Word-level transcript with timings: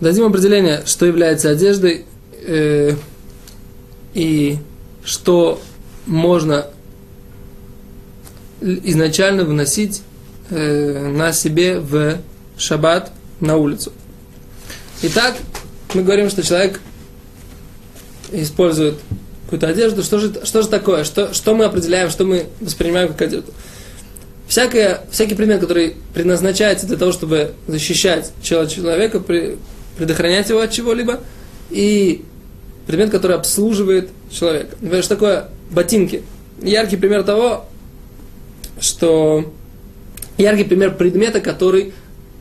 Дадим 0.00 0.24
определение, 0.24 0.82
что 0.86 1.04
является 1.04 1.50
одеждой 1.50 2.06
э, 2.46 2.92
и 4.14 4.56
что 5.04 5.60
можно 6.06 6.66
изначально 8.60 9.44
выносить 9.44 10.02
э, 10.48 11.08
на 11.08 11.32
себе 11.32 11.80
в 11.80 12.18
шаббат 12.56 13.12
на 13.40 13.56
улицу. 13.56 13.92
Итак, 15.02 15.36
мы 15.94 16.02
говорим, 16.02 16.30
что 16.30 16.42
человек 16.42 16.80
использует 18.32 18.96
какую-то 19.44 19.68
одежду. 19.68 20.02
Что 20.02 20.18
же, 20.18 20.32
что 20.44 20.62
же 20.62 20.68
такое? 20.68 21.04
Что, 21.04 21.34
что 21.34 21.54
мы 21.54 21.64
определяем, 21.64 22.10
что 22.10 22.24
мы 22.24 22.46
воспринимаем 22.60 23.08
как 23.08 23.22
одежду? 23.22 23.52
Всякое, 24.46 25.02
всякий 25.10 25.34
предмет, 25.34 25.60
который 25.60 25.96
предназначается 26.12 26.86
для 26.86 26.96
того, 26.96 27.12
чтобы 27.12 27.52
защищать 27.66 28.32
человека, 28.42 29.20
предохранять 29.96 30.48
его 30.48 30.60
от 30.60 30.70
чего-либо, 30.70 31.20
и 31.70 32.24
предмет, 32.86 33.10
который 33.10 33.36
обслуживает 33.36 34.10
человека. 34.30 34.76
Например, 34.80 35.02
что 35.02 35.14
такое 35.14 35.48
ботинки? 35.70 36.22
Яркий 36.62 36.96
пример 36.96 37.22
того, 37.22 37.66
что 38.80 39.52
яркий 40.38 40.64
пример 40.64 40.96
предмета, 40.96 41.40
который 41.40 41.92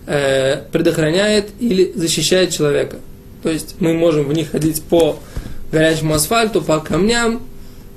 э, 0.07 0.63
предохраняет 0.71 1.49
или 1.59 1.91
защищает 1.95 2.51
человека. 2.51 2.97
То 3.43 3.49
есть 3.49 3.75
мы 3.79 3.93
можем 3.93 4.25
в 4.25 4.33
них 4.33 4.51
ходить 4.51 4.81
по 4.83 5.19
горячему 5.71 6.13
асфальту, 6.13 6.61
по 6.61 6.79
камням, 6.79 7.41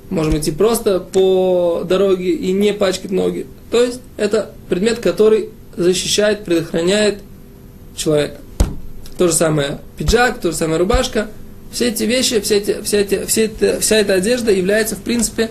можем 0.09 0.37
идти 0.37 0.51
просто 0.51 0.99
по 0.99 1.83
дороге 1.87 2.31
и 2.31 2.51
не 2.51 2.73
пачкать 2.73 3.11
ноги. 3.11 3.47
То 3.71 3.81
есть 3.83 3.99
это 4.17 4.51
предмет, 4.69 4.99
который 4.99 5.49
защищает, 5.75 6.45
предохраняет 6.45 7.19
человека. 7.95 8.37
То 9.17 9.27
же 9.27 9.33
самое 9.33 9.79
пиджак, 9.97 10.39
то 10.39 10.51
же 10.51 10.57
самое 10.57 10.79
рубашка. 10.79 11.27
Все 11.71 11.89
эти 11.89 12.03
вещи, 12.03 12.39
все 12.39 12.57
эти, 12.57 12.81
все 12.83 13.01
эти, 13.01 13.25
все 13.25 13.45
эти, 13.45 13.79
вся 13.79 13.95
эта 13.97 14.13
одежда 14.13 14.51
является, 14.51 14.95
в 14.95 15.01
принципе, 15.01 15.49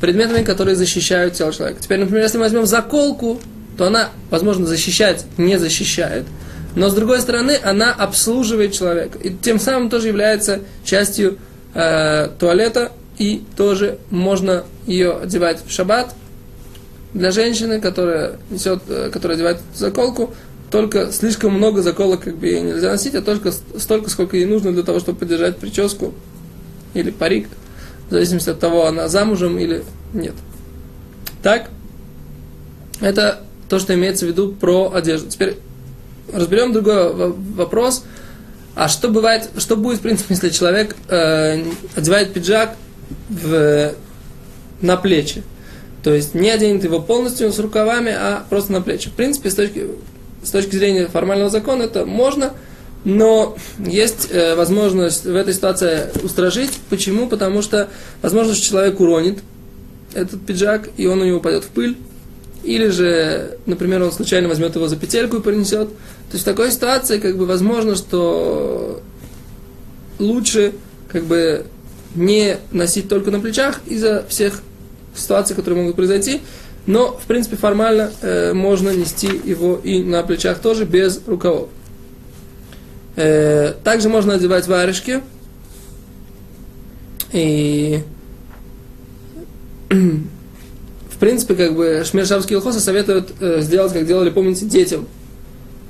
предметами, 0.00 0.42
которые 0.42 0.76
защищают 0.76 1.34
тело 1.34 1.52
человека. 1.52 1.82
Теперь, 1.82 2.00
например, 2.00 2.22
если 2.22 2.38
мы 2.38 2.44
возьмем 2.44 2.66
заколку, 2.66 3.40
то 3.76 3.86
она, 3.86 4.10
возможно, 4.30 4.66
защищает, 4.66 5.24
не 5.36 5.58
защищает. 5.58 6.24
Но 6.74 6.88
с 6.88 6.94
другой 6.94 7.20
стороны, 7.20 7.58
она 7.62 7.92
обслуживает 7.92 8.72
человека. 8.72 9.18
И 9.18 9.30
тем 9.30 9.58
самым 9.58 9.90
тоже 9.90 10.08
является 10.08 10.60
частью 10.84 11.38
э, 11.74 12.28
туалета. 12.38 12.92
И 13.18 13.42
тоже 13.56 13.98
можно 14.10 14.64
ее 14.86 15.18
одевать 15.18 15.60
в 15.66 15.70
шаббат. 15.70 16.14
Для 17.12 17.32
женщины, 17.32 17.80
которая 17.80 18.38
несет, 18.50 18.82
э, 18.88 19.10
которая 19.12 19.36
одевает 19.36 19.58
заколку, 19.74 20.32
только 20.70 21.10
слишком 21.12 21.52
много 21.52 21.82
заколок 21.82 22.22
как 22.22 22.36
бы 22.36 22.46
ей 22.46 22.60
нельзя 22.60 22.90
носить, 22.90 23.14
а 23.14 23.22
только 23.22 23.52
столько, 23.52 24.08
сколько 24.08 24.36
ей 24.36 24.46
нужно 24.46 24.72
для 24.72 24.82
того, 24.82 25.00
чтобы 25.00 25.18
поддержать 25.18 25.58
прическу 25.58 26.14
или 26.94 27.10
парик, 27.10 27.48
в 28.08 28.12
зависимости 28.12 28.50
от 28.50 28.60
того, 28.60 28.86
она 28.86 29.08
замужем 29.08 29.58
или 29.58 29.84
нет. 30.14 30.34
Так, 31.42 31.70
это 33.00 33.42
то, 33.68 33.78
что 33.78 33.94
имеется 33.94 34.26
в 34.26 34.28
виду 34.28 34.52
про 34.52 34.92
одежду. 34.92 35.28
Теперь 35.28 35.56
разберем 36.32 36.72
другой 36.72 37.12
вопрос. 37.12 38.04
А 38.74 38.88
что 38.88 39.08
бывает, 39.08 39.50
что 39.58 39.76
будет, 39.76 39.98
в 39.98 40.02
принципе, 40.02 40.34
если 40.34 40.50
человек 40.50 40.96
э, 41.08 41.64
одевает 41.96 42.32
пиджак 42.32 42.76
в, 43.28 43.92
на 44.80 44.96
плечи? 44.96 45.42
То 46.02 46.14
есть 46.14 46.34
не 46.34 46.50
оденет 46.50 46.84
его 46.84 47.00
полностью 47.00 47.52
с 47.52 47.58
рукавами, 47.58 48.12
а 48.12 48.44
просто 48.48 48.72
на 48.72 48.80
плечи. 48.80 49.10
В 49.10 49.12
принципе, 49.12 49.50
с 49.50 49.54
точки, 49.54 49.88
с 50.42 50.50
точки 50.50 50.76
зрения 50.76 51.06
формального 51.06 51.50
закона 51.50 51.84
это 51.84 52.06
можно, 52.06 52.52
но 53.04 53.56
есть 53.78 54.28
э, 54.30 54.54
возможность 54.54 55.24
в 55.24 55.34
этой 55.34 55.54
ситуации 55.54 56.10
устражить. 56.22 56.72
Почему? 56.90 57.28
Потому 57.28 57.62
что 57.62 57.88
возможно, 58.22 58.54
что 58.54 58.64
человек 58.64 59.00
уронит 59.00 59.38
этот 60.14 60.44
пиджак, 60.44 60.90
и 60.96 61.06
он 61.06 61.20
у 61.20 61.24
него 61.24 61.38
упадет 61.38 61.64
в 61.64 61.68
пыль. 61.68 61.96
Или 62.62 62.88
же, 62.88 63.58
например, 63.64 64.02
он 64.02 64.12
случайно 64.12 64.48
возьмет 64.48 64.74
его 64.74 64.86
за 64.86 64.96
петельку 64.96 65.38
и 65.38 65.40
принесет. 65.40 65.88
То 65.88 66.34
есть 66.34 66.42
в 66.42 66.44
такой 66.44 66.70
ситуации, 66.70 67.18
как 67.18 67.38
бы, 67.38 67.46
возможно, 67.46 67.96
что 67.96 69.00
лучше, 70.18 70.72
как 71.08 71.24
бы, 71.24 71.64
не 72.14 72.58
носить 72.70 73.08
только 73.08 73.30
на 73.30 73.40
плечах 73.40 73.80
из-за 73.86 74.26
всех 74.28 74.60
ситуаций, 75.14 75.56
которые 75.56 75.82
могут 75.82 75.96
произойти. 75.96 76.42
Но, 76.86 77.16
в 77.16 77.26
принципе, 77.26 77.56
формально 77.56 78.10
э, 78.22 78.52
можно 78.52 78.90
нести 78.90 79.28
его 79.44 79.76
и 79.82 80.02
на 80.02 80.22
плечах 80.22 80.60
тоже 80.60 80.84
без 80.84 81.20
рукавов. 81.26 81.68
Э, 83.16 83.74
также 83.84 84.08
можно 84.08 84.34
одевать 84.34 84.66
варежки. 84.66 85.20
И 87.32 88.00
в 89.90 91.18
принципе, 91.18 91.54
как 91.54 91.74
бы 91.74 92.02
Шмершавский 92.04 92.56
Илхоса 92.56 92.80
советуют 92.80 93.32
э, 93.40 93.60
сделать, 93.60 93.92
как 93.92 94.06
делали, 94.06 94.30
помните, 94.30 94.64
детям. 94.64 95.06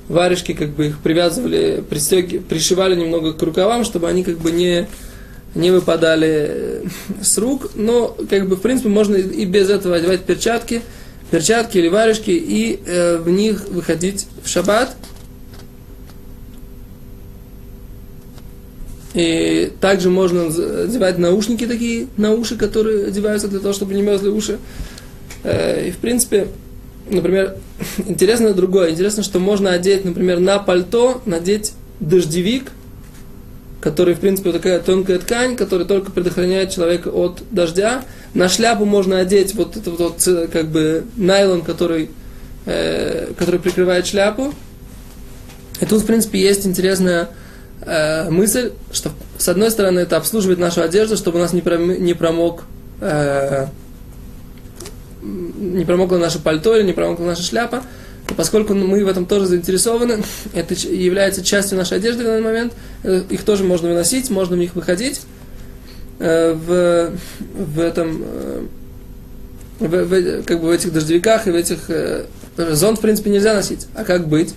Варежки, 0.08 0.54
как 0.54 0.70
бы 0.70 0.88
их 0.88 0.98
привязывали, 0.98 1.84
пристеги, 1.88 2.38
пришивали 2.38 2.96
немного 2.96 3.32
к 3.32 3.40
рукавам, 3.42 3.84
чтобы 3.84 4.08
они 4.08 4.24
как 4.24 4.38
бы 4.38 4.50
не, 4.50 4.88
не 5.54 5.70
выпадали 5.70 6.46
э, 6.48 6.84
с 7.22 7.38
рук. 7.38 7.70
Но, 7.74 8.16
как 8.28 8.48
бы, 8.48 8.56
в 8.56 8.60
принципе, 8.60 8.88
можно 8.88 9.16
и 9.16 9.44
без 9.44 9.70
этого 9.70 9.96
одевать 9.96 10.24
перчатки, 10.24 10.82
перчатки 11.30 11.78
или 11.78 11.88
варежки 11.88 12.30
и 12.30 12.80
э, 12.84 13.18
в 13.18 13.28
них 13.28 13.68
выходить 13.68 14.26
в 14.42 14.48
шаббат. 14.48 14.96
И 19.12 19.72
также 19.80 20.08
можно 20.08 20.46
одевать 20.46 21.18
наушники 21.18 21.66
такие, 21.66 22.06
на 22.16 22.32
уши, 22.32 22.56
которые 22.56 23.06
одеваются 23.06 23.48
для 23.48 23.58
того, 23.58 23.74
чтобы 23.74 23.94
не 23.94 24.02
мерзли 24.02 24.28
уши. 24.28 24.58
Э, 25.42 25.88
и 25.88 25.90
в 25.90 25.96
принципе, 25.96 26.46
например, 27.08 27.56
интересно 27.98 28.54
другое. 28.54 28.90
Интересно, 28.90 29.24
что 29.24 29.40
можно 29.40 29.72
одеть, 29.72 30.04
например, 30.04 30.38
на 30.38 30.60
пальто, 30.60 31.22
надеть 31.26 31.72
дождевик, 31.98 32.70
который, 33.80 34.14
в 34.14 34.20
принципе, 34.20 34.52
такая 34.52 34.78
тонкая 34.80 35.18
ткань, 35.18 35.56
которая 35.56 35.86
только 35.86 36.10
предохраняет 36.10 36.70
человека 36.70 37.08
от 37.08 37.42
дождя. 37.50 38.04
На 38.34 38.48
шляпу 38.48 38.84
можно 38.84 39.18
одеть 39.18 39.54
вот 39.54 39.76
этот 39.76 39.98
вот, 39.98 40.28
как 40.52 40.66
бы, 40.68 41.04
найлон, 41.16 41.62
который, 41.62 42.10
э, 42.66 43.32
который 43.38 43.58
прикрывает 43.58 44.06
шляпу. 44.06 44.52
И 45.80 45.86
тут, 45.86 46.02
в 46.02 46.06
принципе, 46.06 46.38
есть 46.38 46.66
интересная 46.66 47.30
э, 47.80 48.28
мысль, 48.28 48.72
что 48.92 49.10
с 49.38 49.48
одной 49.48 49.70
стороны 49.70 50.00
это 50.00 50.18
обслуживает 50.18 50.58
нашу 50.58 50.82
одежду, 50.82 51.16
чтобы 51.16 51.38
у 51.38 51.42
нас 51.42 51.54
не, 51.54 51.62
пром, 51.62 51.90
не 51.90 52.12
промок 52.12 52.64
э, 53.00 53.66
не 55.22 55.84
промокло 55.84 56.16
наше 56.16 56.38
пальто 56.38 56.76
или 56.76 56.86
не 56.86 56.92
промокла 56.92 57.24
наша 57.24 57.42
шляпа. 57.42 57.82
И 58.30 58.34
поскольку 58.34 58.74
мы 58.74 59.04
в 59.04 59.08
этом 59.08 59.26
тоже 59.26 59.46
заинтересованы, 59.46 60.22
это 60.54 60.74
является 60.74 61.44
частью 61.44 61.78
нашей 61.78 61.98
одежды 61.98 62.22
в 62.22 62.26
данный 62.26 62.42
момент, 62.42 62.72
э, 63.02 63.22
их 63.28 63.44
тоже 63.44 63.64
можно 63.64 63.88
выносить, 63.88 64.30
можно 64.30 64.56
в 64.56 64.58
них 64.58 64.74
выходить. 64.74 65.20
Э, 66.18 66.52
в, 66.52 67.12
в 67.54 67.80
этом 67.80 68.22
э, 68.22 68.66
в, 69.80 69.88
в, 69.88 70.42
как 70.44 70.60
бы 70.60 70.68
в 70.68 70.70
этих 70.70 70.92
дождевиках 70.92 71.46
и 71.46 71.50
в 71.50 71.54
этих 71.54 71.90
зонт 72.56 72.98
в 72.98 73.00
принципе 73.00 73.30
нельзя 73.30 73.54
носить. 73.54 73.86
А 73.94 74.04
как 74.04 74.28
быть? 74.28 74.54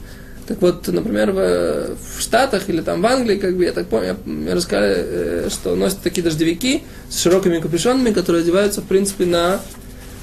Так 0.48 0.62
вот, 0.62 0.86
например, 0.90 1.32
в, 1.32 1.96
в 1.96 2.22
Штатах 2.22 2.68
или 2.68 2.82
там 2.82 3.02
в 3.02 3.06
Англии, 3.06 3.38
как 3.38 3.56
бы 3.56 3.64
я 3.64 3.72
так 3.72 3.88
помню, 3.88 4.18
мне 4.26 4.54
рассказали, 4.54 5.48
что 5.48 5.76
носят 5.76 6.00
такие 6.02 6.22
дождевики 6.22 6.84
с 7.10 7.22
широкими 7.22 7.60
капюшонами, 7.60 8.12
которые 8.12 8.42
одеваются, 8.42 8.82
в 8.82 8.84
принципе, 8.84 9.26
на, 9.26 9.62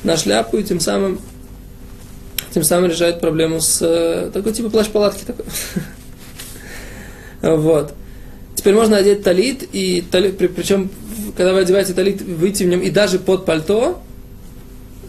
на 0.05 0.19
шляпу 0.19 0.59
и 0.59 0.63
тем 0.63 0.79
самым, 0.79 1.21
тем 2.53 2.65
самым 2.65 2.91
решают 2.91 3.21
проблему 3.21 3.61
с 3.61 3.81
э, 3.83 4.31
такой 4.33 4.53
типа 4.53 4.71
плащ-палатки 4.71 5.25
такой. 5.25 5.45
Вот. 7.43 7.95
Теперь 8.55 8.75
можно 8.75 8.99
одеть 8.99 9.23
талит, 9.23 9.67
и 9.73 10.03
талит, 10.03 10.37
причем, 10.37 10.91
когда 11.35 11.55
вы 11.55 11.61
одеваете 11.61 11.95
талит, 11.95 12.21
выйти 12.21 12.65
в 12.65 12.67
нем 12.67 12.81
и 12.81 12.91
даже 12.91 13.19
под 13.19 13.47
пальто, 13.47 14.03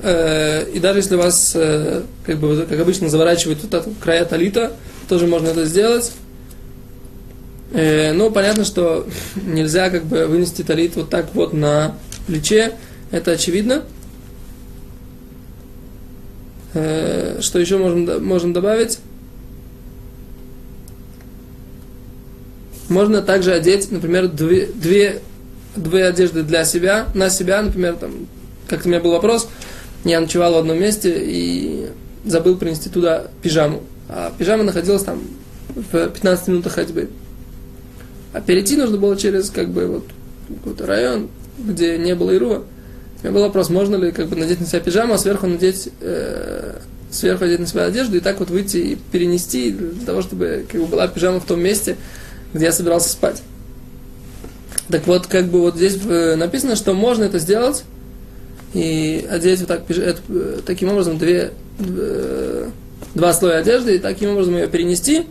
э, 0.02 0.70
и 0.74 0.80
даже 0.80 1.00
если 1.00 1.16
вас, 1.18 1.52
э, 1.56 2.04
как 2.26 2.40
бы, 2.40 2.66
как 2.70 2.80
обычно, 2.80 3.10
заворачивают 3.10 3.60
вот 3.64 3.74
это 3.74 3.90
края 4.00 4.24
талита, 4.24 4.72
тоже 5.10 5.28
можно 5.28 5.50
это 5.50 5.66
сделать. 5.66 6.14
Э, 7.74 8.14
ну, 8.14 8.32
понятно, 8.32 8.64
что 8.64 9.06
нельзя 9.36 9.90
как 9.90 10.06
бы 10.06 10.28
вынести 10.28 10.62
талит 10.62 10.96
вот 10.96 11.10
так 11.10 11.34
вот 11.34 11.52
на 11.52 11.98
плече, 12.28 12.74
это 13.12 13.32
очевидно. 13.32 13.84
Э, 16.73 17.39
что 17.41 17.59
еще 17.59 17.77
можем, 17.77 18.25
можем 18.25 18.53
добавить? 18.53 19.00
Можно 22.89 23.21
также 23.21 23.53
одеть, 23.53 23.91
например, 23.91 24.27
две, 24.27 24.68
две, 24.68 25.21
две 25.75 26.06
одежды 26.06 26.44
для 26.44 26.65
себя, 26.65 27.07
на 27.13 27.29
себя, 27.29 27.62
например, 27.62 27.95
там, 27.95 28.27
как-то 28.68 28.88
у 28.88 28.91
меня 28.91 29.01
был 29.01 29.12
вопрос, 29.12 29.47
я 30.03 30.19
ночевал 30.19 30.53
в 30.53 30.57
одном 30.57 30.79
месте 30.79 31.13
и 31.21 31.88
забыл 32.25 32.57
принести 32.57 32.89
туда 32.89 33.27
пижаму. 33.41 33.81
А 34.09 34.33
пижама 34.38 34.63
находилась 34.63 35.03
там 35.03 35.21
в 35.75 36.09
15 36.09 36.47
минутах 36.50 36.73
ходьбы. 36.73 37.09
А 38.33 38.41
перейти 38.41 38.75
нужно 38.75 38.97
было 38.97 39.15
через 39.15 39.50
как 39.50 39.69
бы 39.69 39.88
вот 39.88 40.06
какой-то 40.47 40.85
район, 40.85 41.29
где 41.57 41.97
не 41.97 42.15
было 42.15 42.35
Ирува. 42.35 42.63
У 43.21 43.25
меня 43.25 43.33
был 43.35 43.41
вопрос, 43.41 43.69
можно 43.69 43.95
ли 43.97 44.12
как 44.12 44.27
бы 44.27 44.35
надеть 44.35 44.59
на 44.59 44.65
себя 44.65 44.79
пижаму, 44.79 45.13
а 45.13 45.18
сверху 45.19 45.45
надеть 45.45 45.89
э, 46.01 46.79
сверху 47.12 47.44
одеть 47.44 47.59
на 47.59 47.68
себя 47.68 47.85
одежду 47.85 48.18
и 48.18 48.19
так 48.19 48.39
вот 48.39 48.50
выйти 48.50 48.77
и 48.77 48.95
перенести 48.95 49.71
для 49.71 50.06
того, 50.06 50.23
чтобы 50.23 50.65
как 50.71 50.81
бы, 50.81 50.88
была 50.88 51.07
пижама 51.07 51.39
в 51.39 51.45
том 51.45 51.62
месте, 51.62 51.97
где 52.53 52.65
я 52.65 52.71
собирался 52.71 53.09
спать. 53.09 53.44
Так 54.89 55.06
вот, 55.06 55.27
как 55.27 55.47
бы 55.47 55.62
вот 55.62 55.75
здесь 55.75 56.00
э, 56.03 56.35
написано, 56.35 56.75
что 56.75 56.94
можно 56.94 57.23
это 57.23 57.38
сделать 57.38 57.83
и 58.73 59.27
одеть 59.29 59.59
вот 59.59 59.68
так, 59.68 59.89
это, 59.89 60.19
э, 60.29 60.59
таким 60.65 60.89
образом 60.89 61.18
две, 61.19 61.51
э, 61.79 62.69
два 63.13 63.33
слоя 63.33 63.59
одежды 63.59 63.97
и 63.97 64.00
таким 64.00 64.31
образом 64.31 64.56
ее 64.56 64.68
перенести. 64.68 65.27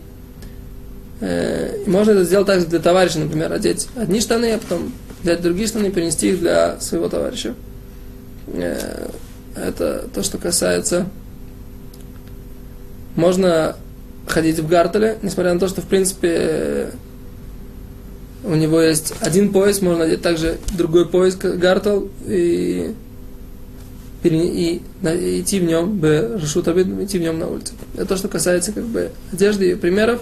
И 1.23 1.83
можно 1.85 2.11
это 2.11 2.23
сделать 2.23 2.47
также 2.47 2.65
для 2.65 2.79
товарища, 2.79 3.19
например, 3.19 3.53
одеть 3.53 3.89
одни 3.95 4.19
штаны, 4.21 4.53
а 4.53 4.57
потом 4.57 4.91
взять 5.21 5.39
другие 5.43 5.67
штаны 5.67 5.87
и 5.87 5.91
перенести 5.91 6.29
их 6.29 6.39
для 6.39 6.79
своего 6.79 7.09
товарища. 7.09 7.53
Это 9.55 10.07
то, 10.13 10.23
что 10.23 10.37
касается 10.37 11.07
можно 13.15 13.75
ходить 14.27 14.59
в 14.59 14.67
гартеле, 14.67 15.17
несмотря 15.21 15.53
на 15.53 15.59
то, 15.59 15.67
что, 15.67 15.81
в 15.81 15.85
принципе, 15.85 16.91
у 18.43 18.55
него 18.55 18.81
есть 18.81 19.13
один 19.19 19.51
пояс, 19.51 19.81
можно 19.81 20.05
надеть 20.05 20.21
также 20.21 20.57
другой 20.75 21.07
пояс, 21.07 21.35
гартел, 21.35 22.09
и, 22.25 22.95
и, 24.23 24.29
и, 24.29 24.81
идти 25.41 25.59
в 25.59 25.63
нем, 25.63 25.97
бы, 25.97 26.39
решут 26.41 26.67
идти 26.67 27.19
в 27.19 27.21
нем 27.21 27.39
на 27.39 27.47
улице. 27.47 27.73
Это 27.95 28.05
то, 28.05 28.17
что 28.17 28.27
касается 28.27 28.71
как 28.71 28.85
бы 28.85 29.11
одежды 29.31 29.71
и 29.71 29.75
примеров. 29.75 30.21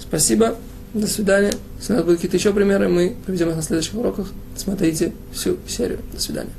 Спасибо, 0.00 0.56
до 0.94 1.06
свидания. 1.06 1.52
Если 1.78 1.92
у 1.94 1.96
нас 1.96 2.04
будут 2.04 2.18
какие-то 2.18 2.36
еще 2.36 2.52
примеры, 2.52 2.88
мы 2.88 3.16
приведем 3.24 3.48
их 3.50 3.56
на 3.56 3.62
следующих 3.62 3.94
уроках. 3.94 4.28
Смотрите 4.56 5.12
всю 5.32 5.56
серию. 5.66 5.98
До 6.12 6.20
свидания. 6.20 6.52